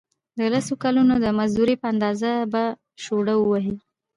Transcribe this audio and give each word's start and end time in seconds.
د 0.37 0.39
لسو 0.53 0.73
کلونو 0.83 1.13
د 1.19 1.25
مزدورۍ 1.37 1.75
په 1.81 1.87
اندازه 1.93 2.31
به 2.51 2.63
شوړه 3.03 3.35
ووهي. 3.37 3.75